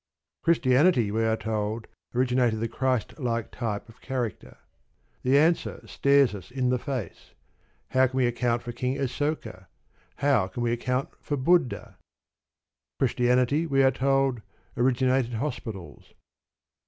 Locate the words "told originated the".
1.37-2.67